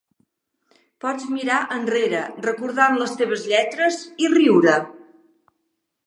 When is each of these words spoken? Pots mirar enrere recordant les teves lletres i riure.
Pots 1.03 1.25
mirar 1.33 1.57
enrere 1.75 2.21
recordant 2.45 2.97
les 3.01 3.13
teves 3.19 3.45
lletres 3.51 3.99
i 4.27 4.31
riure. 4.37 4.73